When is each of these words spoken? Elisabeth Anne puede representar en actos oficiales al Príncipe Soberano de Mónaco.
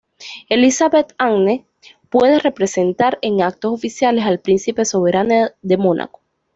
Elisabeth 0.49 1.13
Anne 1.19 1.67
puede 2.09 2.39
representar 2.39 3.19
en 3.21 3.43
actos 3.43 3.71
oficiales 3.71 4.25
al 4.25 4.39
Príncipe 4.39 4.83
Soberano 4.83 5.49
de 5.61 5.77
Mónaco. 5.77 6.21